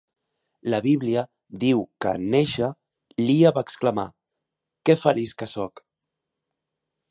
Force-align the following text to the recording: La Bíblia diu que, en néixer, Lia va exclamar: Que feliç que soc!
La 0.73 0.77
Bíblia 0.85 1.23
diu 1.63 1.83
que, 2.05 2.13
en 2.21 2.25
néixer, 2.35 2.71
Lia 3.27 3.53
va 3.59 3.65
exclamar: 3.67 4.07
Que 4.89 4.99
feliç 5.05 5.37
que 5.43 5.53
soc! 5.55 5.85